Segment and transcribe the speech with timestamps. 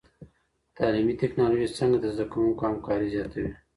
[0.77, 3.51] تعلیمي ټکنالوژي څنګه د زده کوونکو همکاري زیاتوي؟